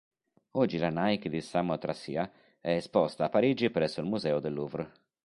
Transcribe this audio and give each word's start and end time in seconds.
Oggi 0.53 0.79
la 0.79 0.89
Nike 0.89 1.29
di 1.29 1.39
Samotracia 1.41 2.31
è 2.59 2.71
esposta 2.73 3.25
a 3.25 3.29
Parigi 3.29 3.69
presso 3.69 4.01
il 4.01 4.07
Museo 4.07 4.39
del 4.39 4.53
Louvre. 4.55 4.91